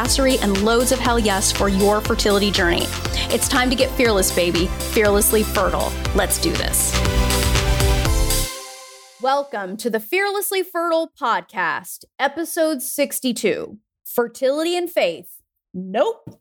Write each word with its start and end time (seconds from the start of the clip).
badassery, 0.00 0.42
and 0.42 0.62
loads 0.62 0.92
of 0.92 0.98
hell 0.98 1.18
yes 1.18 1.52
for 1.52 1.68
your 1.68 2.00
fertility 2.00 2.50
journey. 2.50 2.84
It's 3.32 3.48
time 3.48 3.70
to 3.70 3.76
get 3.76 3.90
fearless, 3.92 4.34
baby, 4.34 4.66
fearlessly 4.92 5.42
fertile. 5.42 5.92
Let's 6.14 6.38
do 6.38 6.52
this. 6.52 6.92
Welcome 9.20 9.76
to 9.78 9.90
the 9.90 10.00
Fearlessly 10.00 10.62
Fertile 10.62 11.10
podcast, 11.20 12.04
episode 12.18 12.82
62 12.82 13.78
Fertility 14.04 14.76
and 14.76 14.90
Faith. 14.90 15.42
Nope. 15.74 16.40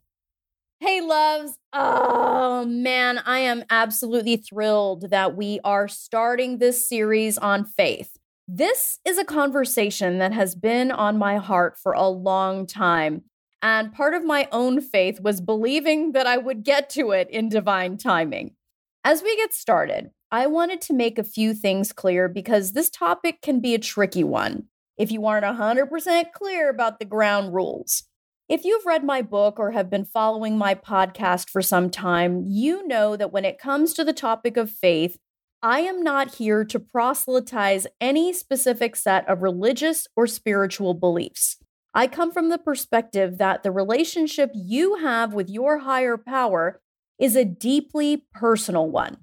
Hey, 0.80 1.02
loves. 1.02 1.58
Oh, 1.74 2.64
man, 2.66 3.18
I 3.18 3.40
am 3.40 3.66
absolutely 3.70 4.38
thrilled 4.38 5.10
that 5.10 5.36
we 5.36 5.60
are 5.66 5.90
starting 5.90 6.58
this 6.58 6.88
series 6.88 7.38
on 7.38 7.66
faith. 7.66 8.16
This 8.48 9.00
is 9.06 9.18
a 9.18 9.26
conversation 9.26 10.20
that 10.20 10.32
has 10.32 10.56
been 10.56 10.90
on 10.90 11.18
my 11.18 11.36
heart 11.36 11.78
for 11.78 11.92
a 11.92 12.08
long 12.08 12.66
time. 12.66 13.24
And 13.62 13.94
part 13.94 14.14
of 14.14 14.24
my 14.24 14.48
own 14.52 14.80
faith 14.82 15.20
was 15.20 15.42
believing 15.42 16.14
that 16.14 16.28
I 16.28 16.38
would 16.38 16.64
get 16.64 16.90
to 16.92 17.12
it 17.12 17.30
in 17.30 17.50
divine 17.50 17.98
timing. 17.98 18.56
As 19.04 19.22
we 19.22 19.36
get 19.36 19.54
started, 19.54 20.12
I 20.32 20.48
wanted 20.48 20.82
to 20.82 20.94
make 20.94 21.18
a 21.18 21.24
few 21.24 21.54
things 21.54 21.92
clear 21.92 22.30
because 22.30 22.72
this 22.72 22.90
topic 22.90 23.42
can 23.42 23.60
be 23.60 23.74
a 23.74 23.80
tricky 23.80 24.24
one 24.24 24.66
if 24.98 25.12
you 25.12 25.26
aren't 25.26 25.46
100% 25.46 26.32
clear 26.34 26.70
about 26.70 27.00
the 27.00 27.06
ground 27.06 27.54
rules. 27.54 28.04
If 28.50 28.66
you've 28.66 28.86
read 28.86 29.04
my 29.04 29.22
book 29.22 29.60
or 29.60 29.72
have 29.72 29.90
been 29.90 30.06
following 30.06 30.58
my 30.58 30.76
podcast 30.76 31.50
for 31.50 31.62
some 31.62 31.90
time, 31.90 32.44
you 32.48 32.86
know 32.88 33.16
that 33.16 33.32
when 33.32 33.46
it 33.46 33.60
comes 33.60 33.94
to 33.94 34.04
the 34.04 34.14
topic 34.14 34.58
of 34.58 34.72
faith, 34.72 35.18
I 35.62 35.82
am 35.82 36.04
not 36.04 36.36
here 36.36 36.64
to 36.66 36.80
proselytize 36.80 37.86
any 38.02 38.34
specific 38.34 38.96
set 38.96 39.28
of 39.28 39.42
religious 39.42 40.08
or 40.16 40.26
spiritual 40.26 40.94
beliefs. 40.94 41.58
I 41.94 42.08
come 42.08 42.32
from 42.32 42.50
the 42.50 42.58
perspective 42.58 43.38
that 43.40 43.64
the 43.64 43.72
relationship 43.72 44.52
you 44.54 44.96
have 44.96 45.34
with 45.34 45.50
your 45.50 45.80
higher 45.80 46.18
power 46.18 46.82
is 47.20 47.36
a 47.36 47.46
deeply 47.46 48.26
personal 48.34 48.90
one. 48.90 49.18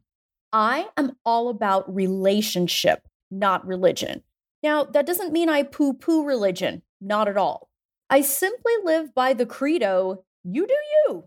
I 0.53 0.89
am 0.97 1.12
all 1.25 1.48
about 1.48 1.94
relationship, 1.94 3.06
not 3.31 3.67
religion. 3.67 4.22
Now, 4.62 4.84
that 4.84 5.06
doesn't 5.06 5.33
mean 5.33 5.48
I 5.48 5.62
poo 5.62 5.94
poo 5.94 6.25
religion, 6.25 6.83
not 7.00 7.28
at 7.28 7.37
all. 7.37 7.69
I 8.11 8.20
simply 8.20 8.72
live 8.84 9.14
by 9.14 9.33
the 9.33 9.47
credo 9.47 10.25
you 10.44 10.67
do 10.67 10.75
you. 10.75 11.25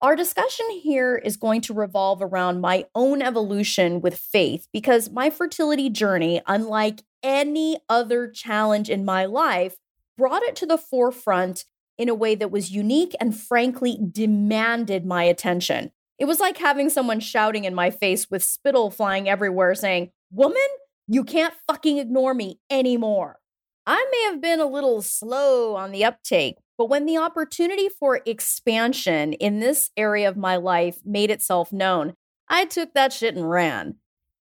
Our 0.00 0.14
discussion 0.14 0.66
here 0.70 1.16
is 1.16 1.36
going 1.36 1.60
to 1.62 1.74
revolve 1.74 2.22
around 2.22 2.60
my 2.60 2.86
own 2.94 3.20
evolution 3.20 4.00
with 4.00 4.16
faith 4.16 4.68
because 4.72 5.10
my 5.10 5.28
fertility 5.28 5.90
journey, 5.90 6.40
unlike 6.46 7.02
any 7.22 7.78
other 7.88 8.28
challenge 8.28 8.90
in 8.90 9.04
my 9.04 9.24
life, 9.24 9.76
brought 10.18 10.42
it 10.42 10.56
to 10.56 10.66
the 10.66 10.76
forefront 10.76 11.64
in 11.96 12.08
a 12.08 12.14
way 12.14 12.34
that 12.34 12.50
was 12.50 12.70
unique 12.70 13.14
and 13.20 13.34
frankly 13.34 13.98
demanded 14.10 15.06
my 15.06 15.22
attention. 15.22 15.92
It 16.18 16.26
was 16.26 16.40
like 16.40 16.58
having 16.58 16.90
someone 16.90 17.20
shouting 17.20 17.64
in 17.64 17.74
my 17.74 17.90
face 17.90 18.28
with 18.30 18.42
spittle 18.42 18.90
flying 18.90 19.28
everywhere 19.28 19.74
saying, 19.74 20.10
Woman, 20.30 20.66
you 21.06 21.24
can't 21.24 21.54
fucking 21.66 21.98
ignore 21.98 22.34
me 22.34 22.60
anymore. 22.68 23.38
I 23.86 24.04
may 24.12 24.30
have 24.30 24.42
been 24.42 24.60
a 24.60 24.66
little 24.66 25.00
slow 25.00 25.76
on 25.76 25.92
the 25.92 26.04
uptake, 26.04 26.58
but 26.76 26.90
when 26.90 27.06
the 27.06 27.16
opportunity 27.16 27.88
for 27.88 28.20
expansion 28.26 29.32
in 29.34 29.60
this 29.60 29.90
area 29.96 30.28
of 30.28 30.36
my 30.36 30.56
life 30.56 30.98
made 31.04 31.30
itself 31.30 31.72
known, 31.72 32.12
I 32.48 32.66
took 32.66 32.92
that 32.92 33.12
shit 33.12 33.34
and 33.34 33.48
ran. 33.48 33.96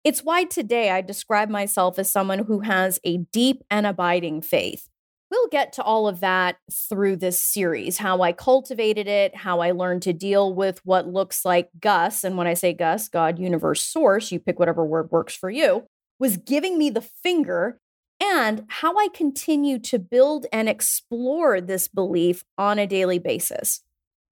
It's 0.04 0.22
why 0.22 0.44
today 0.44 0.90
I 0.90 1.00
describe 1.00 1.48
myself 1.48 1.98
as 1.98 2.10
someone 2.10 2.40
who 2.40 2.60
has 2.60 3.00
a 3.04 3.18
deep 3.18 3.62
and 3.70 3.86
abiding 3.86 4.42
faith. 4.42 4.88
We'll 5.32 5.48
get 5.48 5.72
to 5.74 5.82
all 5.82 6.08
of 6.08 6.20
that 6.20 6.58
through 6.70 7.16
this 7.16 7.40
series 7.40 7.96
how 7.96 8.20
I 8.20 8.32
cultivated 8.32 9.08
it, 9.08 9.34
how 9.34 9.60
I 9.60 9.70
learned 9.70 10.02
to 10.02 10.12
deal 10.12 10.52
with 10.52 10.82
what 10.84 11.08
looks 11.08 11.46
like 11.46 11.70
Gus. 11.80 12.22
And 12.22 12.36
when 12.36 12.46
I 12.46 12.52
say 12.52 12.74
Gus, 12.74 13.08
God, 13.08 13.38
universe, 13.38 13.80
source, 13.80 14.30
you 14.30 14.38
pick 14.38 14.58
whatever 14.58 14.84
word 14.84 15.10
works 15.10 15.34
for 15.34 15.48
you, 15.48 15.86
was 16.18 16.36
giving 16.36 16.76
me 16.76 16.90
the 16.90 17.00
finger, 17.00 17.80
and 18.22 18.66
how 18.68 18.98
I 18.98 19.08
continue 19.08 19.78
to 19.78 19.98
build 19.98 20.44
and 20.52 20.68
explore 20.68 21.62
this 21.62 21.88
belief 21.88 22.44
on 22.58 22.78
a 22.78 22.86
daily 22.86 23.18
basis. 23.18 23.80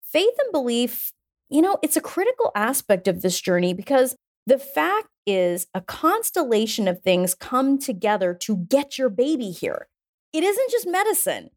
Faith 0.02 0.34
and 0.44 0.52
belief, 0.52 1.14
you 1.48 1.62
know, 1.62 1.78
it's 1.84 1.96
a 1.96 2.02
critical 2.02 2.52
aspect 2.56 3.08
of 3.08 3.22
this 3.22 3.40
journey 3.40 3.72
because 3.72 4.16
the 4.48 4.58
fact 4.58 5.10
is 5.28 5.68
a 5.76 5.82
constellation 5.82 6.88
of 6.88 7.04
things 7.04 7.36
come 7.36 7.78
together 7.78 8.34
to 8.34 8.58
get 8.58 8.98
your 8.98 9.10
baby 9.10 9.52
here 9.52 9.88
it 10.34 10.44
isn't 10.44 10.72
just 10.72 10.88
medicine. 10.88 11.50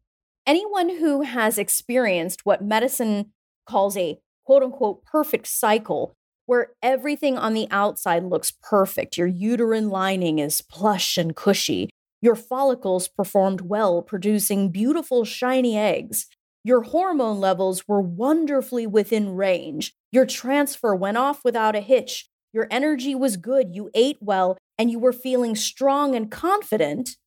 Anyone 0.45 0.97
who 0.97 1.21
has 1.21 1.57
experienced 1.57 2.45
what 2.45 2.63
medicine 2.63 3.31
calls 3.65 3.95
a 3.95 4.19
quote 4.45 4.63
unquote 4.63 5.03
perfect 5.03 5.47
cycle, 5.47 6.13
where 6.45 6.71
everything 6.81 7.37
on 7.37 7.53
the 7.53 7.67
outside 7.71 8.23
looks 8.23 8.51
perfect, 8.51 9.17
your 9.17 9.27
uterine 9.27 9.89
lining 9.89 10.39
is 10.39 10.61
plush 10.61 11.17
and 11.17 11.35
cushy, 11.35 11.89
your 12.21 12.35
follicles 12.35 13.07
performed 13.07 13.61
well, 13.61 14.01
producing 14.01 14.69
beautiful, 14.69 15.25
shiny 15.25 15.77
eggs. 15.77 16.27
Your 16.63 16.83
hormone 16.83 17.39
levels 17.39 17.87
were 17.87 18.01
wonderfully 18.01 18.85
within 18.85 19.35
range. 19.35 19.93
Your 20.11 20.27
transfer 20.27 20.93
went 20.93 21.17
off 21.17 21.43
without 21.43 21.75
a 21.75 21.81
hitch. 21.81 22.27
Your 22.53 22.67
energy 22.69 23.15
was 23.15 23.37
good. 23.37 23.73
You 23.73 23.89
ate 23.95 24.19
well 24.21 24.57
and 24.77 24.91
you 24.91 24.99
were 24.99 25.13
feeling 25.13 25.55
strong 25.55 26.15
and 26.15 26.29
confident 26.29 27.17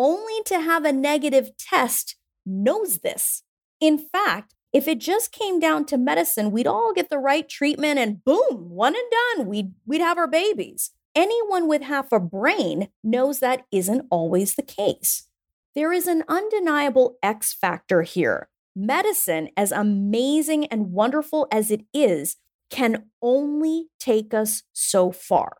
only 0.00 0.42
to 0.46 0.58
have 0.60 0.86
a 0.86 0.92
negative 0.92 1.50
test 1.58 2.16
knows 2.46 2.98
this. 3.00 3.42
In 3.80 3.98
fact, 3.98 4.54
if 4.72 4.88
it 4.88 4.98
just 4.98 5.30
came 5.30 5.60
down 5.60 5.84
to 5.86 5.98
medicine, 5.98 6.50
we'd 6.50 6.66
all 6.66 6.94
get 6.94 7.10
the 7.10 7.18
right 7.18 7.46
treatment 7.46 7.98
and 7.98 8.24
boom, 8.24 8.70
one 8.70 8.94
and 8.94 9.10
done, 9.36 9.46
we'd, 9.46 9.74
we'd 9.84 10.00
have 10.00 10.16
our 10.16 10.26
babies. 10.26 10.92
Anyone 11.14 11.68
with 11.68 11.82
half 11.82 12.12
a 12.12 12.18
brain 12.18 12.88
knows 13.04 13.40
that 13.40 13.66
isn't 13.70 14.06
always 14.10 14.54
the 14.54 14.62
case. 14.62 15.28
There 15.74 15.92
is 15.92 16.06
an 16.06 16.24
undeniable 16.28 17.18
X 17.22 17.52
factor 17.52 18.00
here. 18.02 18.48
Medicine, 18.74 19.50
as 19.54 19.70
amazing 19.70 20.64
and 20.66 20.92
wonderful 20.92 21.46
as 21.52 21.70
it 21.70 21.84
is, 21.92 22.36
can 22.70 23.04
only 23.20 23.88
take 23.98 24.32
us 24.32 24.62
so 24.72 25.12
far. 25.12 25.58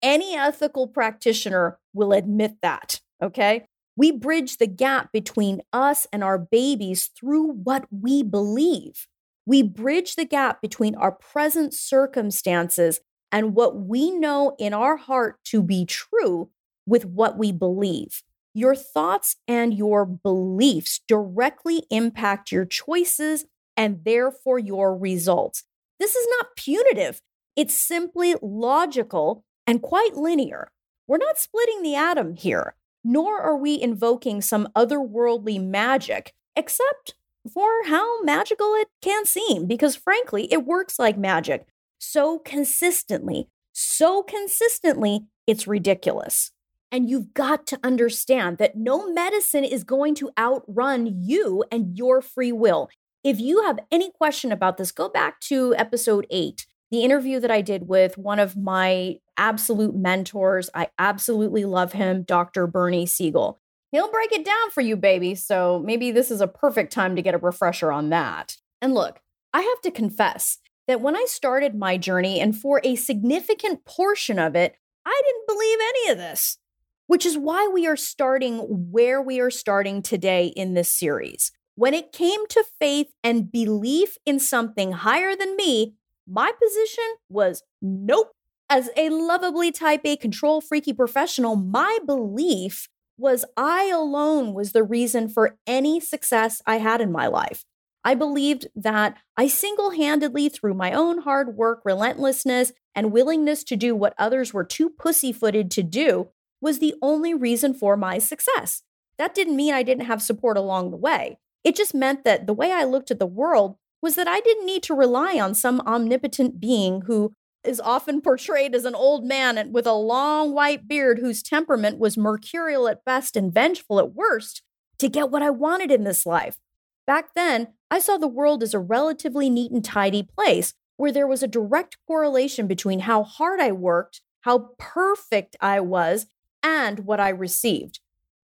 Any 0.00 0.36
ethical 0.36 0.88
practitioner 0.88 1.78
will 1.92 2.12
admit 2.12 2.62
that. 2.62 3.00
Okay. 3.22 3.66
We 3.96 4.10
bridge 4.10 4.56
the 4.56 4.66
gap 4.66 5.12
between 5.12 5.62
us 5.72 6.06
and 6.12 6.24
our 6.24 6.38
babies 6.38 7.10
through 7.18 7.52
what 7.52 7.86
we 7.90 8.22
believe. 8.22 9.06
We 9.46 9.62
bridge 9.62 10.16
the 10.16 10.24
gap 10.24 10.60
between 10.60 10.94
our 10.96 11.12
present 11.12 11.74
circumstances 11.74 13.00
and 13.30 13.54
what 13.54 13.76
we 13.76 14.10
know 14.10 14.56
in 14.58 14.74
our 14.74 14.96
heart 14.96 15.36
to 15.44 15.62
be 15.62 15.84
true 15.86 16.50
with 16.86 17.04
what 17.04 17.38
we 17.38 17.52
believe. 17.52 18.22
Your 18.52 18.74
thoughts 18.74 19.36
and 19.46 19.74
your 19.74 20.04
beliefs 20.06 21.00
directly 21.06 21.84
impact 21.90 22.52
your 22.52 22.64
choices 22.64 23.44
and 23.76 24.04
therefore 24.04 24.58
your 24.58 24.96
results. 24.96 25.64
This 25.98 26.14
is 26.14 26.26
not 26.38 26.56
punitive, 26.56 27.20
it's 27.56 27.78
simply 27.78 28.34
logical 28.42 29.44
and 29.66 29.82
quite 29.82 30.16
linear. 30.16 30.70
We're 31.06 31.18
not 31.18 31.38
splitting 31.38 31.82
the 31.82 31.94
atom 31.94 32.34
here 32.34 32.74
nor 33.04 33.40
are 33.40 33.56
we 33.56 33.80
invoking 33.80 34.40
some 34.40 34.68
otherworldly 34.74 35.62
magic, 35.62 36.32
except 36.56 37.14
for 37.52 37.68
how 37.86 38.22
magical 38.22 38.74
it 38.74 38.88
can 39.02 39.26
seem, 39.26 39.66
because 39.66 39.94
frankly, 39.94 40.50
it 40.50 40.64
works 40.64 40.98
like 40.98 41.18
magic 41.18 41.66
so 41.98 42.38
consistently, 42.38 43.48
so 43.72 44.22
consistently, 44.22 45.26
it's 45.46 45.66
ridiculous. 45.66 46.52
And 46.90 47.10
you've 47.10 47.34
got 47.34 47.66
to 47.68 47.80
understand 47.82 48.58
that 48.58 48.76
no 48.76 49.12
medicine 49.12 49.64
is 49.64 49.84
going 49.84 50.14
to 50.16 50.30
outrun 50.38 51.22
you 51.22 51.64
and 51.70 51.98
your 51.98 52.22
free 52.22 52.52
will. 52.52 52.88
If 53.24 53.40
you 53.40 53.62
have 53.64 53.80
any 53.90 54.10
question 54.10 54.52
about 54.52 54.76
this, 54.76 54.92
go 54.92 55.08
back 55.08 55.40
to 55.40 55.74
episode 55.76 56.26
eight 56.30 56.66
the 56.90 57.02
interview 57.02 57.40
that 57.40 57.50
I 57.50 57.60
did 57.60 57.88
with 57.88 58.16
one 58.18 58.38
of 58.38 58.56
my 58.56 59.16
absolute 59.36 59.94
mentors. 59.94 60.70
I 60.74 60.88
absolutely 60.98 61.64
love 61.64 61.92
him, 61.92 62.22
Dr. 62.22 62.66
Bernie 62.66 63.06
Siegel. 63.06 63.60
He'll 63.90 64.10
break 64.10 64.32
it 64.32 64.44
down 64.44 64.70
for 64.70 64.80
you, 64.80 64.96
baby. 64.96 65.34
So 65.34 65.82
maybe 65.84 66.10
this 66.10 66.30
is 66.30 66.40
a 66.40 66.48
perfect 66.48 66.92
time 66.92 67.16
to 67.16 67.22
get 67.22 67.34
a 67.34 67.38
refresher 67.38 67.92
on 67.92 68.10
that. 68.10 68.56
And 68.82 68.94
look, 68.94 69.20
I 69.52 69.62
have 69.62 69.80
to 69.82 69.90
confess 69.90 70.58
that 70.86 71.00
when 71.00 71.16
I 71.16 71.24
started 71.28 71.74
my 71.74 71.96
journey, 71.96 72.40
and 72.40 72.56
for 72.56 72.80
a 72.84 72.96
significant 72.96 73.84
portion 73.84 74.38
of 74.38 74.54
it, 74.54 74.76
I 75.06 75.22
didn't 75.24 75.46
believe 75.46 75.78
any 75.80 76.12
of 76.12 76.18
this, 76.18 76.58
which 77.06 77.24
is 77.24 77.38
why 77.38 77.68
we 77.72 77.86
are 77.86 77.96
starting 77.96 78.58
where 78.90 79.22
we 79.22 79.40
are 79.40 79.50
starting 79.50 80.02
today 80.02 80.48
in 80.48 80.74
this 80.74 80.90
series. 80.90 81.52
When 81.76 81.94
it 81.94 82.12
came 82.12 82.46
to 82.48 82.64
faith 82.80 83.08
and 83.22 83.50
belief 83.50 84.16
in 84.26 84.38
something 84.38 84.92
higher 84.92 85.34
than 85.34 85.56
me, 85.56 85.94
my 86.26 86.52
position 86.62 87.04
was 87.28 87.62
nope. 87.80 88.32
As 88.70 88.88
a 88.96 89.10
lovably 89.10 89.70
type 89.70 90.00
A 90.04 90.16
control 90.16 90.60
freaky 90.60 90.92
professional, 90.92 91.54
my 91.54 91.98
belief 92.06 92.88
was 93.18 93.44
I 93.56 93.90
alone 93.90 94.54
was 94.54 94.72
the 94.72 94.82
reason 94.82 95.28
for 95.28 95.56
any 95.66 96.00
success 96.00 96.62
I 96.66 96.78
had 96.78 97.00
in 97.00 97.12
my 97.12 97.26
life. 97.26 97.64
I 98.04 98.14
believed 98.14 98.66
that 98.74 99.16
I 99.36 99.48
single 99.48 99.90
handedly, 99.90 100.48
through 100.48 100.74
my 100.74 100.92
own 100.92 101.18
hard 101.18 101.56
work, 101.56 101.80
relentlessness, 101.84 102.72
and 102.94 103.12
willingness 103.12 103.64
to 103.64 103.76
do 103.76 103.94
what 103.94 104.14
others 104.18 104.52
were 104.52 104.64
too 104.64 104.90
pussyfooted 104.90 105.70
to 105.72 105.82
do, 105.82 106.28
was 106.60 106.78
the 106.78 106.94
only 107.00 107.34
reason 107.34 107.74
for 107.74 107.96
my 107.96 108.18
success. 108.18 108.82
That 109.16 109.34
didn't 109.34 109.56
mean 109.56 109.72
I 109.72 109.82
didn't 109.82 110.06
have 110.06 110.22
support 110.22 110.56
along 110.56 110.90
the 110.90 110.96
way. 110.96 111.38
It 111.62 111.76
just 111.76 111.94
meant 111.94 112.24
that 112.24 112.46
the 112.46 112.52
way 112.52 112.72
I 112.72 112.84
looked 112.84 113.10
at 113.10 113.18
the 113.18 113.26
world 113.26 113.76
was 114.04 114.16
that 114.16 114.28
I 114.28 114.40
didn't 114.40 114.66
need 114.66 114.82
to 114.82 114.94
rely 114.94 115.40
on 115.40 115.54
some 115.54 115.80
omnipotent 115.80 116.60
being 116.60 117.00
who 117.06 117.32
is 117.64 117.80
often 117.80 118.20
portrayed 118.20 118.74
as 118.74 118.84
an 118.84 118.94
old 118.94 119.24
man 119.24 119.72
with 119.72 119.86
a 119.86 119.94
long 119.94 120.52
white 120.52 120.86
beard 120.86 121.20
whose 121.20 121.42
temperament 121.42 121.98
was 121.98 122.18
mercurial 122.18 122.86
at 122.86 123.02
best 123.06 123.34
and 123.34 123.50
vengeful 123.50 123.98
at 123.98 124.12
worst 124.12 124.60
to 124.98 125.08
get 125.08 125.30
what 125.30 125.40
I 125.40 125.48
wanted 125.48 125.90
in 125.90 126.04
this 126.04 126.26
life. 126.26 126.58
Back 127.06 127.32
then, 127.34 127.68
I 127.90 127.98
saw 127.98 128.18
the 128.18 128.28
world 128.28 128.62
as 128.62 128.74
a 128.74 128.78
relatively 128.78 129.48
neat 129.48 129.72
and 129.72 129.82
tidy 129.82 130.22
place 130.22 130.74
where 130.98 131.10
there 131.10 131.26
was 131.26 131.42
a 131.42 131.48
direct 131.48 131.96
correlation 132.06 132.66
between 132.66 133.00
how 133.00 133.22
hard 133.22 133.58
I 133.58 133.72
worked, 133.72 134.20
how 134.42 134.72
perfect 134.76 135.56
I 135.62 135.80
was, 135.80 136.26
and 136.62 137.06
what 137.06 137.20
I 137.20 137.30
received. 137.30 138.00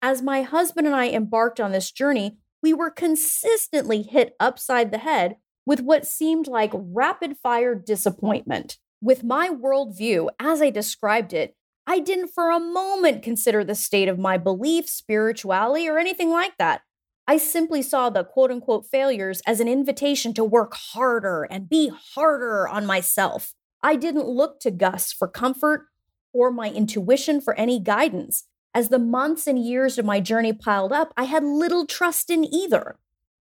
As 0.02 0.24
my 0.24 0.42
husband 0.42 0.88
and 0.88 0.96
I 0.96 1.10
embarked 1.10 1.60
on 1.60 1.72
this 1.72 1.92
journey, 1.92 2.38
we 2.64 2.74
were 2.74 2.90
consistently 2.90 4.02
hit 4.02 4.36
upside 4.40 4.90
the 4.90 4.98
head 4.98 5.36
with 5.66 5.82
what 5.82 6.06
seemed 6.06 6.48
like 6.48 6.72
rapid 6.74 7.38
fire 7.38 7.76
disappointment. 7.76 8.78
With 9.02 9.24
my 9.24 9.50
worldview, 9.50 10.30
as 10.40 10.62
I 10.62 10.70
described 10.70 11.34
it, 11.34 11.56
I 11.86 12.00
didn't 12.00 12.30
for 12.30 12.50
a 12.50 12.60
moment 12.60 13.24
consider 13.24 13.64
the 13.64 13.76
state 13.76 14.08
of 14.08 14.18
my 14.18 14.38
belief, 14.38 14.88
spirituality, 14.88 15.90
or 15.90 15.98
anything 15.98 16.30
like 16.30 16.58
that. 16.58 16.82
I 17.28 17.38
simply 17.38 17.82
saw 17.82 18.10
the 18.10 18.24
quote 18.24 18.52
unquote 18.52 18.86
failures 18.86 19.42
as 19.46 19.60
an 19.60 19.68
invitation 19.68 20.34
to 20.36 20.44
work 20.44 20.74
harder 20.74 21.44
and 21.44 21.70
be 21.70 21.92
harder 22.16 22.68
on 22.68 22.86
myself. 22.86 23.54
I 23.82 23.96
didn't 23.96 24.28
look 24.28 24.60
to 24.62 24.72
Gus 24.72 25.12
for 25.12 25.28
comfort 25.28 25.88
or 26.34 26.52
my 26.52 26.70
intuition 26.70 27.42
for 27.42 27.54
any 27.56 27.80
guidance. 27.80 28.46
As 28.74 28.90
the 28.90 29.00
months 29.00 29.46
and 29.46 29.64
years 29.64 29.98
of 29.98 30.06
my 30.06 30.20
journey 30.20 30.52
piled 30.52 30.92
up, 30.92 31.14
I 31.16 31.26
had 31.26 31.44
little 31.44 31.86
trust 31.86 32.30
in 32.30 32.44
either. 32.44 32.98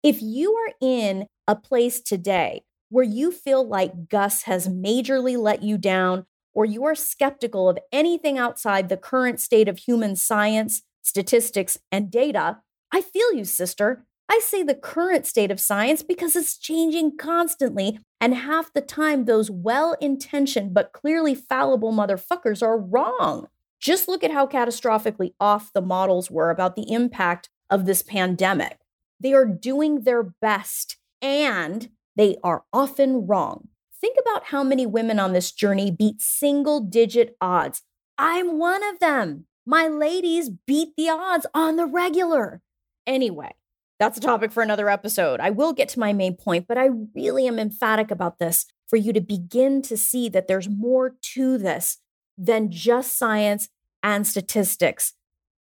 If 0.01 0.21
you 0.21 0.53
are 0.53 0.73
in 0.79 1.27
a 1.47 1.55
place 1.55 2.01
today 2.01 2.63
where 2.89 3.03
you 3.03 3.31
feel 3.31 3.67
like 3.67 4.09
Gus 4.09 4.43
has 4.43 4.67
majorly 4.67 5.37
let 5.37 5.63
you 5.63 5.77
down, 5.77 6.25
or 6.53 6.65
you 6.65 6.85
are 6.85 6.95
skeptical 6.95 7.69
of 7.69 7.77
anything 7.91 8.37
outside 8.37 8.89
the 8.89 8.97
current 8.97 9.39
state 9.39 9.67
of 9.67 9.77
human 9.79 10.15
science, 10.15 10.81
statistics, 11.03 11.77
and 11.91 12.09
data, 12.09 12.59
I 12.91 13.01
feel 13.01 13.33
you, 13.33 13.43
sister. 13.43 14.05
I 14.29 14.39
say 14.43 14.63
the 14.63 14.75
current 14.75 15.25
state 15.25 15.51
of 15.51 15.59
science 15.59 16.03
because 16.03 16.35
it's 16.35 16.57
changing 16.57 17.17
constantly, 17.17 17.99
and 18.19 18.33
half 18.33 18.73
the 18.73 18.81
time, 18.81 19.25
those 19.25 19.49
well 19.49 19.95
intentioned 20.01 20.73
but 20.73 20.93
clearly 20.93 21.35
fallible 21.35 21.93
motherfuckers 21.93 22.61
are 22.61 22.77
wrong. 22.77 23.47
Just 23.79 24.07
look 24.07 24.23
at 24.23 24.31
how 24.31 24.47
catastrophically 24.47 25.33
off 25.39 25.71
the 25.73 25.81
models 25.81 26.31
were 26.31 26.49
about 26.49 26.75
the 26.75 26.91
impact 26.91 27.49
of 27.69 27.85
this 27.85 28.01
pandemic. 28.01 28.79
They 29.19 29.33
are 29.33 29.45
doing 29.45 30.01
their 30.01 30.23
best 30.23 30.97
and 31.21 31.89
they 32.15 32.37
are 32.43 32.63
often 32.73 33.27
wrong. 33.27 33.69
Think 33.99 34.17
about 34.19 34.45
how 34.45 34.63
many 34.63 34.85
women 34.85 35.19
on 35.19 35.33
this 35.33 35.51
journey 35.51 35.91
beat 35.91 36.21
single 36.21 36.79
digit 36.79 37.35
odds. 37.41 37.81
I'm 38.17 38.59
one 38.59 38.83
of 38.83 38.99
them. 38.99 39.45
My 39.65 39.87
ladies 39.87 40.49
beat 40.49 40.89
the 40.95 41.09
odds 41.09 41.45
on 41.53 41.75
the 41.75 41.85
regular. 41.85 42.61
Anyway, 43.05 43.53
that's 43.99 44.17
a 44.17 44.21
topic 44.21 44.51
for 44.51 44.63
another 44.63 44.89
episode. 44.89 45.39
I 45.39 45.49
will 45.49 45.73
get 45.73 45.89
to 45.89 45.99
my 45.99 46.13
main 46.13 46.35
point, 46.35 46.67
but 46.67 46.77
I 46.77 46.89
really 47.15 47.47
am 47.47 47.59
emphatic 47.59 48.11
about 48.11 48.39
this 48.39 48.65
for 48.87 48.97
you 48.97 49.11
to 49.13 49.21
begin 49.21 49.81
to 49.83 49.97
see 49.97 50.29
that 50.29 50.47
there's 50.47 50.69
more 50.69 51.15
to 51.33 51.57
this 51.57 51.97
than 52.37 52.71
just 52.71 53.17
science 53.17 53.69
and 54.03 54.25
statistics. 54.25 55.13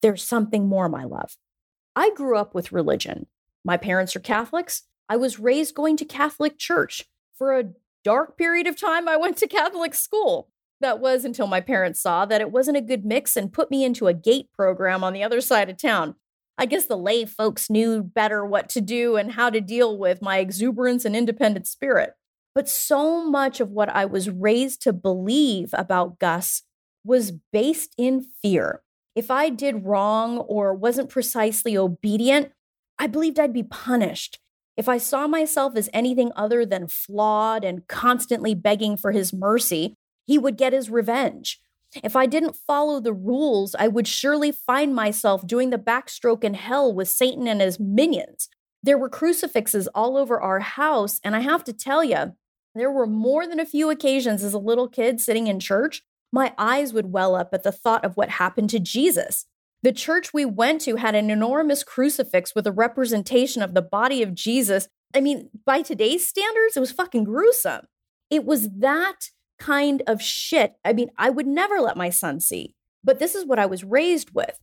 There's 0.02 0.22
something 0.22 0.68
more, 0.68 0.88
my 0.88 1.04
love. 1.04 1.36
I 1.96 2.10
grew 2.10 2.36
up 2.36 2.54
with 2.54 2.72
religion. 2.72 3.26
My 3.64 3.76
parents 3.76 4.14
are 4.16 4.20
Catholics. 4.20 4.82
I 5.08 5.16
was 5.16 5.38
raised 5.38 5.74
going 5.74 5.96
to 5.98 6.04
Catholic 6.04 6.58
church. 6.58 7.04
For 7.36 7.58
a 7.58 7.70
dark 8.04 8.38
period 8.38 8.66
of 8.66 8.78
time, 8.78 9.08
I 9.08 9.16
went 9.16 9.36
to 9.38 9.46
Catholic 9.46 9.94
school. 9.94 10.48
That 10.80 11.00
was 11.00 11.24
until 11.24 11.46
my 11.46 11.60
parents 11.60 12.00
saw 12.00 12.24
that 12.26 12.40
it 12.40 12.50
wasn't 12.50 12.76
a 12.76 12.82
good 12.82 13.04
mix 13.04 13.36
and 13.36 13.52
put 13.52 13.70
me 13.70 13.84
into 13.84 14.06
a 14.06 14.14
GATE 14.14 14.52
program 14.52 15.02
on 15.02 15.12
the 15.12 15.22
other 15.22 15.40
side 15.40 15.70
of 15.70 15.76
town. 15.76 16.14
I 16.56 16.66
guess 16.66 16.86
the 16.86 16.96
lay 16.96 17.24
folks 17.24 17.70
knew 17.70 18.02
better 18.02 18.44
what 18.44 18.68
to 18.70 18.80
do 18.80 19.16
and 19.16 19.32
how 19.32 19.50
to 19.50 19.60
deal 19.60 19.98
with 19.98 20.22
my 20.22 20.38
exuberance 20.38 21.04
and 21.04 21.16
independent 21.16 21.66
spirit. 21.66 22.14
But 22.54 22.68
so 22.68 23.28
much 23.28 23.60
of 23.60 23.70
what 23.70 23.88
I 23.88 24.04
was 24.04 24.30
raised 24.30 24.82
to 24.82 24.92
believe 24.92 25.70
about 25.72 26.18
Gus 26.18 26.62
was 27.04 27.32
based 27.52 27.94
in 27.98 28.26
fear. 28.40 28.82
If 29.16 29.30
I 29.30 29.48
did 29.48 29.84
wrong 29.84 30.38
or 30.38 30.74
wasn't 30.74 31.08
precisely 31.08 31.76
obedient, 31.76 32.52
I 32.98 33.06
believed 33.08 33.40
I'd 33.40 33.52
be 33.52 33.64
punished. 33.64 34.38
If 34.76 34.88
I 34.88 34.98
saw 34.98 35.26
myself 35.26 35.76
as 35.76 35.88
anything 35.92 36.32
other 36.34 36.66
than 36.66 36.88
flawed 36.88 37.64
and 37.64 37.86
constantly 37.86 38.54
begging 38.54 38.96
for 38.96 39.12
his 39.12 39.32
mercy, 39.32 39.94
he 40.26 40.38
would 40.38 40.56
get 40.56 40.72
his 40.72 40.90
revenge. 40.90 41.60
If 42.02 42.16
I 42.16 42.26
didn't 42.26 42.56
follow 42.56 42.98
the 42.98 43.12
rules, 43.12 43.76
I 43.78 43.86
would 43.86 44.08
surely 44.08 44.50
find 44.50 44.94
myself 44.94 45.46
doing 45.46 45.70
the 45.70 45.78
backstroke 45.78 46.42
in 46.42 46.54
hell 46.54 46.92
with 46.92 47.08
Satan 47.08 47.46
and 47.46 47.60
his 47.60 47.78
minions. 47.78 48.48
There 48.82 48.98
were 48.98 49.08
crucifixes 49.08 49.86
all 49.94 50.16
over 50.16 50.40
our 50.40 50.60
house, 50.60 51.20
and 51.22 51.36
I 51.36 51.40
have 51.40 51.62
to 51.64 51.72
tell 51.72 52.02
you, 52.02 52.34
there 52.74 52.90
were 52.90 53.06
more 53.06 53.46
than 53.46 53.60
a 53.60 53.66
few 53.66 53.90
occasions 53.90 54.42
as 54.42 54.52
a 54.52 54.58
little 54.58 54.88
kid 54.88 55.20
sitting 55.20 55.46
in 55.46 55.60
church, 55.60 56.02
my 56.32 56.52
eyes 56.58 56.92
would 56.92 57.12
well 57.12 57.36
up 57.36 57.54
at 57.54 57.62
the 57.62 57.70
thought 57.70 58.04
of 58.04 58.16
what 58.16 58.28
happened 58.28 58.68
to 58.70 58.80
Jesus. 58.80 59.46
The 59.84 59.92
church 59.92 60.32
we 60.32 60.46
went 60.46 60.80
to 60.82 60.96
had 60.96 61.14
an 61.14 61.28
enormous 61.28 61.84
crucifix 61.84 62.54
with 62.54 62.66
a 62.66 62.72
representation 62.72 63.60
of 63.60 63.74
the 63.74 63.82
body 63.82 64.22
of 64.22 64.34
Jesus. 64.34 64.88
I 65.14 65.20
mean, 65.20 65.50
by 65.66 65.82
today's 65.82 66.26
standards, 66.26 66.74
it 66.74 66.80
was 66.80 66.90
fucking 66.90 67.24
gruesome. 67.24 67.82
It 68.30 68.46
was 68.46 68.70
that 68.78 69.28
kind 69.58 70.02
of 70.06 70.22
shit. 70.22 70.76
I 70.86 70.94
mean, 70.94 71.10
I 71.18 71.28
would 71.28 71.46
never 71.46 71.82
let 71.82 71.98
my 71.98 72.08
son 72.08 72.40
see, 72.40 72.74
but 73.04 73.18
this 73.18 73.34
is 73.34 73.44
what 73.44 73.58
I 73.58 73.66
was 73.66 73.84
raised 73.84 74.30
with. 74.32 74.58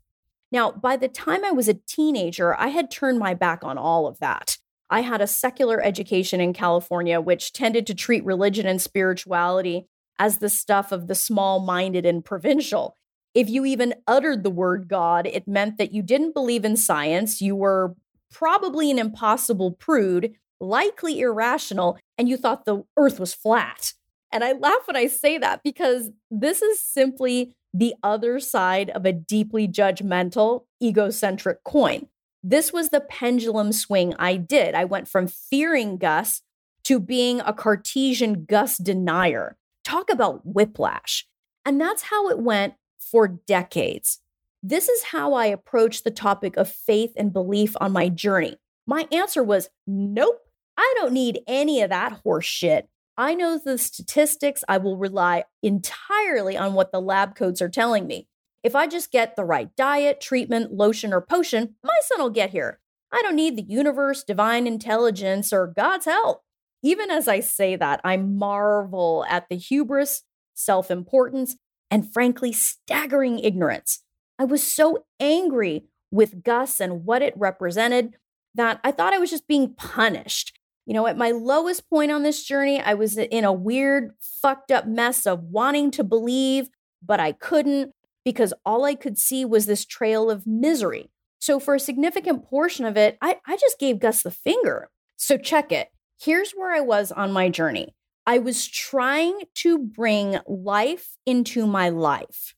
Now, 0.51 0.71
by 0.71 0.97
the 0.97 1.07
time 1.07 1.45
I 1.45 1.51
was 1.51 1.69
a 1.69 1.79
teenager, 1.87 2.59
I 2.59 2.69
had 2.69 2.89
turned 2.89 3.19
my 3.19 3.35
back 3.35 3.63
on 3.63 3.77
all 3.77 4.07
of 4.07 4.17
that. 4.21 4.57
I 4.89 5.01
had 5.01 5.21
a 5.21 5.27
secular 5.27 5.79
education 5.79 6.41
in 6.41 6.51
California, 6.51 7.21
which 7.21 7.53
tended 7.53 7.85
to 7.85 7.93
treat 7.93 8.25
religion 8.25 8.65
and 8.65 8.81
spirituality 8.81 9.85
as 10.17 10.39
the 10.39 10.49
stuff 10.49 10.91
of 10.91 11.05
the 11.05 11.13
small 11.13 11.59
minded 11.59 12.07
and 12.07 12.25
provincial. 12.25 12.97
If 13.33 13.49
you 13.49 13.65
even 13.65 13.95
uttered 14.07 14.43
the 14.43 14.49
word 14.49 14.87
God, 14.87 15.25
it 15.25 15.47
meant 15.47 15.77
that 15.77 15.93
you 15.93 16.01
didn't 16.01 16.33
believe 16.33 16.65
in 16.65 16.75
science, 16.75 17.41
you 17.41 17.55
were 17.55 17.95
probably 18.31 18.91
an 18.91 18.99
impossible 18.99 19.71
prude, 19.71 20.33
likely 20.59 21.19
irrational, 21.19 21.97
and 22.17 22.27
you 22.27 22.37
thought 22.37 22.65
the 22.65 22.83
earth 22.97 23.19
was 23.19 23.33
flat. 23.33 23.93
And 24.31 24.43
I 24.43 24.53
laugh 24.53 24.85
when 24.85 24.95
I 24.95 25.07
say 25.07 25.37
that 25.37 25.61
because 25.63 26.09
this 26.29 26.61
is 26.61 26.79
simply 26.79 27.55
the 27.73 27.93
other 28.03 28.39
side 28.39 28.89
of 28.89 29.05
a 29.05 29.13
deeply 29.13 29.67
judgmental, 29.67 30.65
egocentric 30.81 31.63
coin. 31.63 32.07
This 32.43 32.73
was 32.73 32.89
the 32.89 33.01
pendulum 33.01 33.71
swing 33.71 34.13
I 34.17 34.35
did. 34.35 34.73
I 34.73 34.85
went 34.85 35.07
from 35.07 35.27
fearing 35.27 35.97
Gus 35.97 36.41
to 36.83 36.99
being 36.99 37.39
a 37.41 37.53
Cartesian 37.53 38.45
Gus 38.45 38.77
denier. 38.77 39.57
Talk 39.83 40.09
about 40.09 40.45
whiplash. 40.45 41.27
And 41.65 41.79
that's 41.79 42.03
how 42.03 42.29
it 42.29 42.39
went 42.39 42.73
for 43.11 43.27
decades. 43.27 44.19
This 44.63 44.87
is 44.87 45.03
how 45.03 45.33
I 45.33 45.47
approached 45.47 46.03
the 46.03 46.11
topic 46.11 46.55
of 46.55 46.71
faith 46.71 47.11
and 47.17 47.33
belief 47.33 47.75
on 47.81 47.91
my 47.91 48.09
journey. 48.09 48.57
My 48.87 49.07
answer 49.11 49.43
was 49.43 49.69
nope, 49.85 50.39
I 50.77 50.93
don't 50.97 51.13
need 51.13 51.41
any 51.47 51.81
of 51.81 51.89
that 51.89 52.21
horse 52.23 52.45
shit. 52.45 52.87
I 53.17 53.35
know 53.35 53.59
the 53.59 53.77
statistics. 53.77 54.63
I 54.67 54.77
will 54.77 54.97
rely 54.97 55.43
entirely 55.61 56.57
on 56.57 56.73
what 56.73 56.91
the 56.91 57.01
lab 57.01 57.35
codes 57.35 57.61
are 57.61 57.69
telling 57.69 58.07
me. 58.07 58.27
If 58.63 58.75
I 58.75 58.87
just 58.87 59.11
get 59.11 59.35
the 59.35 59.43
right 59.43 59.75
diet, 59.75 60.21
treatment, 60.21 60.73
lotion, 60.73 61.13
or 61.13 61.21
potion, 61.21 61.75
my 61.83 61.93
son 62.03 62.21
will 62.21 62.29
get 62.29 62.51
here. 62.51 62.79
I 63.11 63.21
don't 63.21 63.35
need 63.35 63.57
the 63.57 63.63
universe, 63.63 64.23
divine 64.23 64.67
intelligence, 64.67 65.51
or 65.51 65.67
God's 65.67 66.05
help. 66.05 66.43
Even 66.83 67.11
as 67.11 67.27
I 67.27 67.41
say 67.41 67.75
that, 67.75 68.01
I 68.03 68.17
marvel 68.17 69.25
at 69.29 69.49
the 69.49 69.57
hubris, 69.57 70.23
self 70.53 70.89
importance, 70.89 71.57
and 71.91 72.11
frankly, 72.11 72.53
staggering 72.53 73.37
ignorance. 73.37 74.01
I 74.39 74.45
was 74.45 74.63
so 74.63 75.05
angry 75.19 75.83
with 76.09 76.43
Gus 76.43 76.79
and 76.79 77.05
what 77.05 77.21
it 77.21 77.33
represented 77.37 78.15
that 78.55 78.79
I 78.83 78.91
thought 78.91 79.13
I 79.13 79.19
was 79.19 79.29
just 79.29 79.47
being 79.47 79.73
punished. 79.75 80.57
You 80.85 80.93
know, 80.93 81.05
at 81.05 81.17
my 81.17 81.31
lowest 81.31 81.89
point 81.89 82.11
on 82.11 82.23
this 82.23 82.43
journey, 82.43 82.81
I 82.81 82.95
was 82.95 83.17
in 83.17 83.43
a 83.43 83.53
weird, 83.53 84.13
fucked 84.19 84.71
up 84.71 84.87
mess 84.87 85.27
of 85.27 85.43
wanting 85.43 85.91
to 85.91 86.03
believe, 86.03 86.69
but 87.05 87.19
I 87.19 87.33
couldn't 87.33 87.93
because 88.25 88.53
all 88.65 88.83
I 88.85 88.95
could 88.95 89.17
see 89.17 89.45
was 89.45 89.65
this 89.65 89.85
trail 89.85 90.29
of 90.29 90.47
misery. 90.47 91.11
So, 91.39 91.59
for 91.59 91.75
a 91.75 91.79
significant 91.79 92.45
portion 92.45 92.85
of 92.85 92.97
it, 92.97 93.17
I, 93.21 93.37
I 93.47 93.57
just 93.57 93.79
gave 93.79 93.99
Gus 93.99 94.21
the 94.21 94.31
finger. 94.31 94.89
So, 95.17 95.37
check 95.37 95.71
it. 95.71 95.89
Here's 96.19 96.51
where 96.51 96.71
I 96.71 96.81
was 96.81 97.11
on 97.11 97.31
my 97.31 97.49
journey 97.49 97.95
I 98.25 98.37
was 98.37 98.67
trying 98.67 99.41
to 99.55 99.79
bring 99.79 100.37
life 100.47 101.17
into 101.25 101.65
my 101.65 101.89
life. 101.89 102.55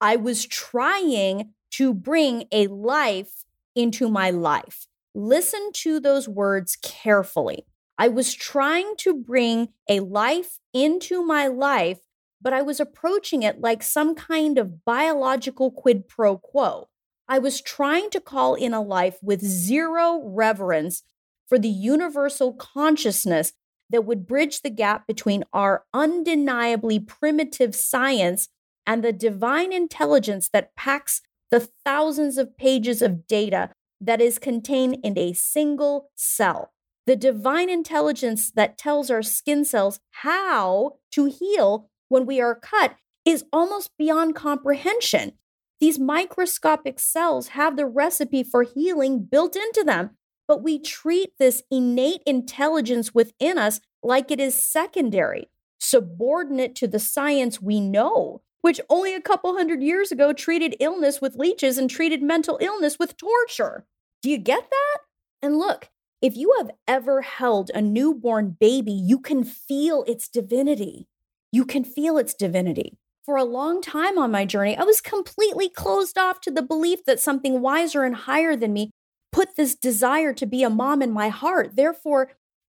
I 0.00 0.16
was 0.16 0.46
trying 0.46 1.50
to 1.72 1.92
bring 1.92 2.44
a 2.52 2.68
life 2.68 3.44
into 3.74 4.08
my 4.08 4.30
life. 4.30 4.86
Listen 5.14 5.70
to 5.72 5.98
those 5.98 6.28
words 6.28 6.76
carefully. 6.80 7.66
I 7.98 8.08
was 8.08 8.34
trying 8.34 8.94
to 8.98 9.14
bring 9.14 9.68
a 9.88 10.00
life 10.00 10.58
into 10.72 11.24
my 11.24 11.48
life, 11.48 12.00
but 12.40 12.52
I 12.52 12.62
was 12.62 12.78
approaching 12.78 13.42
it 13.42 13.60
like 13.60 13.82
some 13.82 14.14
kind 14.14 14.58
of 14.58 14.84
biological 14.84 15.72
quid 15.72 16.08
pro 16.08 16.38
quo. 16.38 16.88
I 17.28 17.38
was 17.38 17.60
trying 17.60 18.10
to 18.10 18.20
call 18.20 18.54
in 18.54 18.74
a 18.74 18.82
life 18.82 19.18
with 19.22 19.40
zero 19.40 20.22
reverence 20.24 21.02
for 21.48 21.58
the 21.58 21.68
universal 21.68 22.52
consciousness 22.52 23.52
that 23.94 24.04
would 24.04 24.26
bridge 24.26 24.62
the 24.62 24.70
gap 24.70 25.06
between 25.06 25.44
our 25.52 25.84
undeniably 25.94 26.98
primitive 26.98 27.76
science 27.76 28.48
and 28.84 29.04
the 29.04 29.12
divine 29.12 29.72
intelligence 29.72 30.48
that 30.52 30.74
packs 30.74 31.22
the 31.52 31.60
thousands 31.60 32.36
of 32.36 32.56
pages 32.58 33.00
of 33.00 33.28
data 33.28 33.70
that 34.00 34.20
is 34.20 34.40
contained 34.40 34.98
in 35.04 35.16
a 35.16 35.32
single 35.32 36.10
cell. 36.16 36.72
The 37.06 37.14
divine 37.14 37.70
intelligence 37.70 38.50
that 38.56 38.76
tells 38.76 39.10
our 39.10 39.22
skin 39.22 39.64
cells 39.64 40.00
how 40.10 40.96
to 41.12 41.26
heal 41.26 41.88
when 42.08 42.26
we 42.26 42.40
are 42.40 42.56
cut 42.56 42.96
is 43.24 43.44
almost 43.52 43.90
beyond 43.96 44.34
comprehension. 44.34 45.34
These 45.78 46.00
microscopic 46.00 46.98
cells 46.98 47.48
have 47.48 47.76
the 47.76 47.86
recipe 47.86 48.42
for 48.42 48.64
healing 48.64 49.20
built 49.20 49.54
into 49.54 49.84
them, 49.84 50.16
but 50.46 50.62
we 50.62 50.78
treat 50.78 51.30
this 51.38 51.62
innate 51.70 52.22
intelligence 52.26 53.14
within 53.14 53.58
us 53.58 53.80
like 54.02 54.30
it 54.30 54.40
is 54.40 54.60
secondary, 54.60 55.48
subordinate 55.78 56.74
to 56.76 56.88
the 56.88 56.98
science 56.98 57.60
we 57.60 57.80
know, 57.80 58.42
which 58.60 58.80
only 58.88 59.14
a 59.14 59.20
couple 59.20 59.54
hundred 59.54 59.82
years 59.82 60.12
ago 60.12 60.32
treated 60.32 60.76
illness 60.80 61.20
with 61.20 61.36
leeches 61.36 61.78
and 61.78 61.90
treated 61.90 62.22
mental 62.22 62.58
illness 62.60 62.98
with 62.98 63.16
torture. 63.16 63.86
Do 64.22 64.30
you 64.30 64.38
get 64.38 64.68
that? 64.70 64.98
And 65.42 65.58
look, 65.58 65.90
if 66.22 66.36
you 66.36 66.54
have 66.58 66.70
ever 66.88 67.20
held 67.20 67.70
a 67.74 67.82
newborn 67.82 68.56
baby, 68.58 68.92
you 68.92 69.18
can 69.18 69.44
feel 69.44 70.04
its 70.06 70.28
divinity. 70.28 71.06
You 71.52 71.66
can 71.66 71.84
feel 71.84 72.16
its 72.16 72.32
divinity. 72.32 72.96
For 73.26 73.36
a 73.36 73.44
long 73.44 73.80
time 73.80 74.18
on 74.18 74.30
my 74.30 74.44
journey, 74.44 74.76
I 74.76 74.84
was 74.84 75.00
completely 75.00 75.68
closed 75.68 76.18
off 76.18 76.40
to 76.42 76.50
the 76.50 76.62
belief 76.62 77.04
that 77.04 77.20
something 77.20 77.60
wiser 77.60 78.02
and 78.02 78.14
higher 78.14 78.56
than 78.56 78.72
me 78.72 78.90
put 79.34 79.56
this 79.56 79.74
desire 79.74 80.32
to 80.32 80.46
be 80.46 80.62
a 80.62 80.70
mom 80.70 81.02
in 81.02 81.10
my 81.10 81.28
heart. 81.28 81.74
Therefore, 81.74 82.30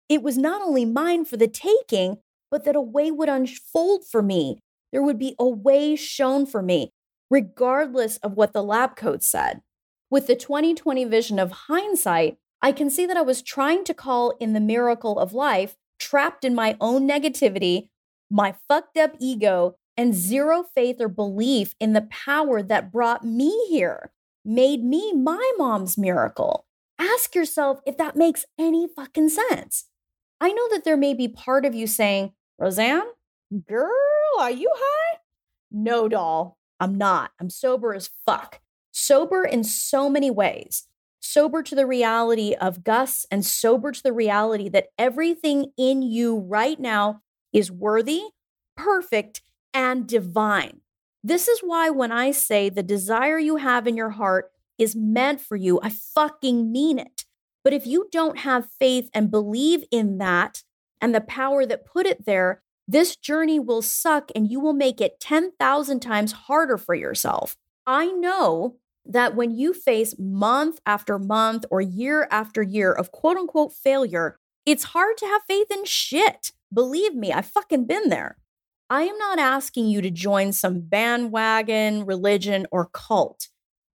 it 0.09 0.23
was 0.23 0.39
not 0.39 0.63
only 0.63 0.85
mine 0.85 1.25
for 1.25 1.37
the 1.37 1.49
taking, 1.49 2.19
but 2.53 2.65
that 2.65 2.77
a 2.77 2.81
way 2.81 3.11
would 3.11 3.29
unfold 3.29 4.07
for 4.07 4.23
me. 4.23 4.61
There 4.93 5.03
would 5.03 5.19
be 5.19 5.35
a 5.41 5.49
way 5.49 5.97
shown 5.97 6.47
for 6.47 6.63
me, 6.63 6.93
regardless 7.29 8.17
of 8.19 8.35
what 8.35 8.53
the 8.53 8.63
lab 8.63 8.95
coat 8.95 9.25
said. 9.25 9.63
With 10.09 10.29
the 10.29 10.37
2020 10.37 11.05
vision 11.07 11.41
of 11.41 11.51
hindsight, 11.67 12.37
I 12.61 12.71
can 12.71 12.91
see 12.91 13.07
that 13.07 13.17
I 13.17 13.23
was 13.23 13.43
trying 13.43 13.83
to 13.83 13.95
call 13.95 14.37
in 14.39 14.53
the 14.53 14.61
miracle 14.61 15.19
of 15.19 15.33
life, 15.33 15.75
trapped 15.99 16.45
in 16.45 16.55
my 16.55 16.77
own 16.81 17.09
negativity, 17.09 17.89
my 18.31 18.55
fucked 18.69 18.97
up 18.97 19.17
ego, 19.19 19.75
and 19.97 20.15
zero 20.15 20.63
faith 20.63 21.01
or 21.01 21.09
belief 21.09 21.75
in 21.81 21.93
the 21.93 22.03
power 22.03 22.63
that 22.63 22.93
brought 22.93 23.25
me 23.25 23.67
here, 23.69 24.13
made 24.45 24.85
me 24.85 25.13
my 25.13 25.53
mom's 25.57 25.97
miracle. 25.97 26.67
Ask 26.99 27.35
yourself 27.35 27.81
if 27.87 27.97
that 27.97 28.17
makes 28.17 28.45
any 28.59 28.87
fucking 28.87 29.29
sense. 29.29 29.87
I 30.41 30.53
know 30.53 30.69
that 30.71 30.85
there 30.85 30.97
may 30.97 31.15
be 31.15 31.29
part 31.29 31.65
of 31.65 31.75
you 31.75 31.87
saying, 31.87 32.33
Roseanne, 32.59 33.07
girl, 33.69 33.91
are 34.39 34.51
you 34.51 34.71
high? 34.75 35.19
No, 35.71 36.09
doll, 36.09 36.59
I'm 36.81 36.97
not. 36.97 37.33
I'm 37.41 37.51
sober 37.51 37.95
as 37.95 38.11
fuck 38.27 38.61
sober 38.93 39.45
in 39.45 39.65
so 39.65 40.09
many 40.09 40.31
ways. 40.31 40.87
Sober 41.19 41.63
to 41.63 41.75
the 41.75 41.87
reality 41.87 42.55
of 42.55 42.85
Gus 42.85 43.27
and 43.31 43.45
sober 43.45 43.91
to 43.91 44.03
the 44.03 44.13
reality 44.13 44.69
that 44.69 44.89
everything 44.99 45.73
in 45.77 46.03
you 46.03 46.39
right 46.39 46.79
now 46.79 47.23
is 47.53 47.71
worthy, 47.71 48.23
perfect, 48.77 49.41
and 49.73 50.07
divine. 50.07 50.82
This 51.25 51.49
is 51.49 51.61
why 51.61 51.91
when 51.91 52.11
I 52.11 52.33
say 52.33 52.69
the 52.69 52.83
desire 52.83 53.39
you 53.39 53.57
have 53.57 53.87
in 53.87 53.97
your 53.97 54.11
heart 54.11 54.51
is 54.77 54.97
meant 54.97 55.41
for 55.41 55.57
you, 55.57 55.81
I 55.83 55.91
fucking 55.91 56.73
mean 56.73 56.99
it. 56.99 57.25
But 57.63 57.73
if 57.73 57.87
you 57.87 58.09
don't 58.11 58.41
have 58.41 58.69
faith 58.79 59.09
and 59.15 59.31
believe 59.31 59.85
in 59.93 60.19
that 60.19 60.63
and 61.01 61.15
the 61.15 61.21
power 61.21 61.65
that 61.65 61.87
put 61.87 62.07
it 62.07 62.27
there, 62.27 62.63
this 62.89 63.15
journey 63.17 63.61
will 63.61 63.83
suck 63.83 64.31
and 64.35 64.51
you 64.51 64.59
will 64.59 64.73
make 64.73 65.01
it 65.01 65.21
10,000 65.21 66.01
times 66.01 66.33
harder 66.33 66.77
for 66.77 66.95
yourself. 66.95 67.57
I 67.87 68.07
know 68.07 68.77
that 69.07 69.35
when 69.35 69.53
you 69.53 69.73
face 69.73 70.17
month 70.19 70.81
after 70.87 71.19
month 71.19 71.65
or 71.71 71.81
year 71.81 72.29
after 72.31 72.63
year 72.63 72.93
of 72.93 73.13
quote 73.13 73.37
unquote 73.37 73.73
failure, 73.73 74.39
it's 74.67 74.85
hard 74.85 75.17
to 75.19 75.27
have 75.27 75.43
faith 75.47 75.71
in 75.71 75.85
shit. 75.85 76.53
Believe 76.73 77.15
me, 77.15 77.33
I've 77.33 77.47
fucking 77.47 77.87
been 77.87 78.09
there. 78.09 78.37
I 78.93 79.05
am 79.05 79.17
not 79.17 79.39
asking 79.39 79.87
you 79.87 80.03
to 80.03 80.11
join 80.11 80.53
some 80.53 80.81
bandwagon, 80.81 82.05
religion, 82.05 82.67
or 82.71 82.91
cult. 82.93 83.49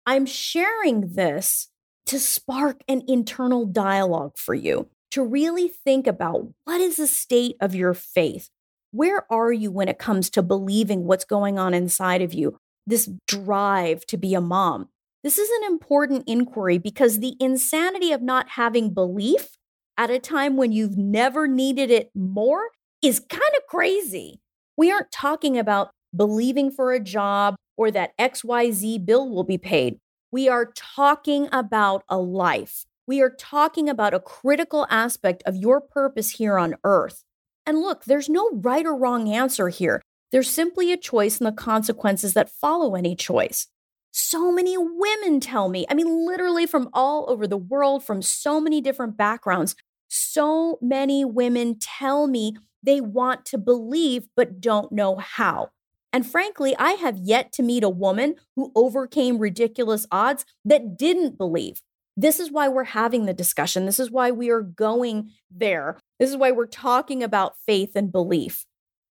I'm 0.06 0.26
sharing 0.26 1.16
this 1.16 1.68
to 2.06 2.18
spark 2.18 2.80
an 2.88 3.04
internal 3.06 3.66
dialogue 3.66 4.38
for 4.38 4.54
you, 4.56 4.88
to 5.12 5.22
really 5.22 5.68
think 5.68 6.08
about 6.08 6.48
what 6.64 6.80
is 6.80 6.96
the 6.96 7.08
state 7.08 7.58
of 7.60 7.76
your 7.76 7.94
faith? 7.94 8.50
Where 8.92 9.30
are 9.30 9.52
you 9.52 9.70
when 9.70 9.90
it 9.90 10.00
comes 10.00 10.30
to 10.30 10.42
believing 10.42 11.04
what's 11.04 11.26
going 11.26 11.60
on 11.60 11.74
inside 11.74 12.22
of 12.22 12.34
you? 12.34 12.58
This 12.88 13.10
drive 13.28 14.06
to 14.06 14.16
be 14.16 14.34
a 14.34 14.40
mom. 14.40 14.88
This 15.26 15.38
is 15.38 15.50
an 15.50 15.66
important 15.66 16.24
inquiry 16.26 16.78
because 16.78 17.20
the 17.20 17.36
insanity 17.42 18.14
of 18.14 18.22
not 18.22 18.52
having 18.52 18.94
belief 18.94 19.58
at 19.98 20.10
a 20.10 20.20
time 20.20 20.56
when 20.56 20.72
you've 20.72 20.98
never 20.98 21.50
needed 21.50 21.92
it 21.92 22.12
more 22.16 22.70
is 23.02 23.20
kind 23.20 23.44
of 23.58 23.68
crazy. 23.68 24.40
We 24.78 24.92
aren't 24.92 25.12
talking 25.12 25.58
about 25.58 25.92
believing 26.16 26.72
for 26.72 26.92
a 26.92 27.00
job 27.00 27.56
or 27.78 27.92
that 27.92 28.18
XYZ 28.18 29.06
bill 29.06 29.30
will 29.30 29.44
be 29.44 29.58
paid. 29.58 29.98
We 30.32 30.50
are 30.50 30.72
talking 30.76 31.48
about 31.52 32.04
a 32.10 32.18
life. 32.18 32.86
We 33.08 33.22
are 33.22 33.30
talking 33.30 33.88
about 33.88 34.14
a 34.14 34.20
critical 34.20 34.88
aspect 34.90 35.44
of 35.46 35.56
your 35.56 35.80
purpose 35.80 36.32
here 36.32 36.58
on 36.58 36.76
earth. 36.84 37.24
And 37.66 37.80
look, 37.80 38.06
there's 38.06 38.30
no 38.30 38.50
right 38.54 38.86
or 38.86 38.96
wrong 38.96 39.30
answer 39.30 39.70
here. 39.70 40.02
There's 40.32 40.50
simply 40.50 40.92
a 40.92 40.98
choice 40.98 41.38
and 41.38 41.48
the 41.48 41.52
consequences 41.52 42.34
that 42.34 42.50
follow 42.50 42.96
any 42.96 43.16
choice. 43.16 43.68
So 44.12 44.52
many 44.52 44.78
women 44.78 45.40
tell 45.40 45.70
me, 45.70 45.86
I 45.90 45.94
mean, 45.94 46.26
literally 46.26 46.66
from 46.66 46.90
all 46.94 47.30
over 47.30 47.48
the 47.48 47.58
world, 47.58 48.04
from 48.04 48.22
so 48.22 48.60
many 48.60 48.82
different 48.82 49.18
backgrounds, 49.18 49.76
so 50.08 50.80
many 50.82 51.26
women 51.26 51.78
tell 51.80 52.28
me 52.28 52.56
they 52.86 53.02
want 53.02 53.46
to 53.46 53.58
believe 53.58 54.28
but 54.36 54.62
don't 54.62 54.92
know 54.92 55.18
how. 55.18 55.70
And 56.14 56.26
frankly, 56.26 56.76
I 56.78 56.92
have 56.92 57.18
yet 57.18 57.52
to 57.54 57.64
meet 57.64 57.84
a 57.84 57.90
woman 57.90 58.36
who 58.56 58.72
overcame 58.76 59.38
ridiculous 59.38 60.06
odds 60.12 60.46
that 60.64 60.98
didn't 60.98 61.38
believe. 61.38 61.82
This 62.16 62.40
is 62.40 62.50
why 62.50 62.70
we're 62.70 62.86
having 62.86 63.26
the 63.26 63.34
discussion. 63.34 63.86
This 63.86 64.00
is 64.00 64.10
why 64.10 64.32
we 64.32 64.50
are 64.50 64.62
going 64.62 65.32
there. 65.52 65.98
This 66.18 66.30
is 66.30 66.38
why 66.38 66.52
we're 66.52 66.68
talking 66.68 67.22
about 67.22 67.58
faith 67.66 67.92
and 67.96 68.12
belief. 68.12 68.66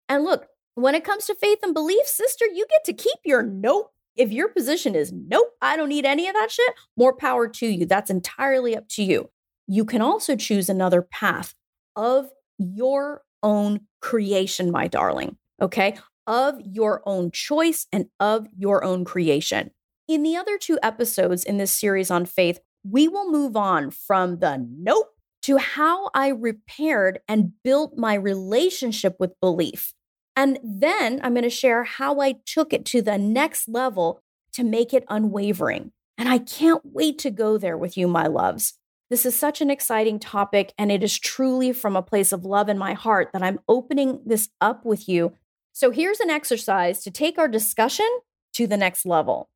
And 0.09 0.23
look, 0.23 0.47
when 0.73 0.95
it 0.95 1.03
comes 1.03 1.25
to 1.27 1.35
faith 1.35 1.59
and 1.61 1.73
belief, 1.73 2.07
sister, 2.07 2.45
you 2.45 2.65
get 2.69 2.83
to 2.85 2.93
keep 2.93 3.19
your 3.23 3.43
nope 3.43 3.91
if 4.15 4.31
your 4.31 4.47
position 4.47 4.95
is, 4.95 5.11
nope, 5.11 5.49
I 5.61 5.75
don't 5.75 5.89
need 5.89 6.05
any 6.05 6.27
of 6.27 6.33
that 6.35 6.49
shit, 6.49 6.73
more 6.95 7.13
power 7.13 7.47
to 7.47 7.67
you. 7.67 7.85
That's 7.85 8.09
entirely 8.09 8.75
up 8.75 8.87
to 8.89 9.03
you. 9.03 9.29
You 9.67 9.85
can 9.85 10.01
also 10.01 10.35
choose 10.35 10.69
another 10.69 11.01
path 11.01 11.53
of 11.95 12.29
your 12.57 13.23
own 13.45 13.81
creation, 14.01 14.71
my 14.71 14.87
darling. 14.87 15.37
Okay. 15.61 15.97
Of 16.27 16.59
your 16.59 17.01
own 17.05 17.31
choice 17.31 17.87
and 17.93 18.07
of 18.19 18.47
your 18.57 18.83
own 18.83 19.05
creation. 19.05 19.71
In 20.07 20.23
the 20.23 20.35
other 20.35 20.57
two 20.57 20.77
episodes 20.83 21.43
in 21.43 21.57
this 21.57 21.73
series 21.73 22.11
on 22.11 22.25
faith, 22.25 22.59
we 22.83 23.07
will 23.07 23.31
move 23.31 23.55
on 23.55 23.91
from 23.91 24.39
the 24.39 24.57
nope 24.57 25.15
to 25.43 25.57
how 25.57 26.09
I 26.13 26.29
repaired 26.29 27.19
and 27.27 27.53
built 27.63 27.97
my 27.97 28.15
relationship 28.15 29.15
with 29.19 29.39
belief. 29.39 29.93
And 30.35 30.59
then 30.63 31.19
I'm 31.23 31.33
going 31.33 31.43
to 31.43 31.49
share 31.49 31.83
how 31.83 32.19
I 32.19 32.35
took 32.45 32.73
it 32.73 32.83
to 32.85 33.01
the 33.01 33.17
next 33.17 33.69
level 33.69 34.21
to 34.53 34.63
make 34.63 34.93
it 34.93 35.05
unwavering. 35.07 35.91
And 36.17 36.27
I 36.27 36.39
can't 36.39 36.81
wait 36.83 37.19
to 37.19 37.31
go 37.31 37.57
there 37.57 37.77
with 37.77 37.97
you, 37.97 38.07
my 38.07 38.27
loves. 38.27 38.73
This 39.09 39.25
is 39.25 39.37
such 39.37 39.61
an 39.61 39.69
exciting 39.69 40.17
topic, 40.19 40.73
and 40.77 40.91
it 40.91 41.03
is 41.03 41.19
truly 41.19 41.73
from 41.73 41.95
a 41.95 42.01
place 42.01 42.31
of 42.31 42.43
love 42.43 42.69
in 42.69 42.77
my 42.77 42.93
heart 42.93 43.29
that 43.33 43.43
I'm 43.43 43.59
opening 43.67 44.21
this 44.25 44.49
up 44.59 44.83
with 44.83 45.07
you. 45.07 45.33
So 45.73 45.91
here's 45.91 46.19
an 46.19 46.31
exercise 46.31 47.03
to 47.03 47.11
take 47.11 47.37
our 47.37 47.47
discussion 47.47 48.07
to 48.53 48.65
the 48.65 48.77
next 48.77 49.05
level. 49.05 49.49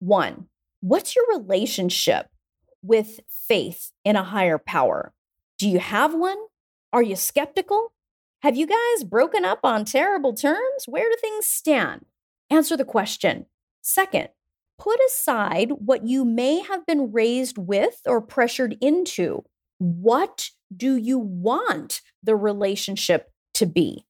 One, 0.00 0.48
what's 0.80 1.14
your 1.14 1.26
relationship 1.28 2.28
with 2.82 3.20
faith 3.28 3.92
in 4.04 4.16
a 4.16 4.24
higher 4.24 4.58
power? 4.58 5.12
Do 5.58 5.68
you 5.68 5.78
have 5.78 6.14
one? 6.14 6.38
Are 6.92 7.02
you 7.02 7.16
skeptical? 7.16 7.92
Have 8.42 8.56
you 8.56 8.66
guys 8.66 9.04
broken 9.04 9.44
up 9.44 9.60
on 9.62 9.84
terrible 9.84 10.32
terms? 10.32 10.84
Where 10.86 11.08
do 11.08 11.16
things 11.20 11.46
stand? 11.46 12.06
Answer 12.50 12.76
the 12.76 12.84
question. 12.84 13.46
Second, 13.82 14.28
put 14.78 14.98
aside 15.06 15.72
what 15.78 16.06
you 16.06 16.24
may 16.24 16.60
have 16.60 16.86
been 16.86 17.12
raised 17.12 17.58
with 17.58 18.00
or 18.06 18.20
pressured 18.20 18.76
into. 18.80 19.44
What 19.78 20.50
do 20.74 20.96
you 20.96 21.18
want 21.18 22.00
the 22.22 22.36
relationship 22.36 23.30
to 23.54 23.66
be? 23.66 24.04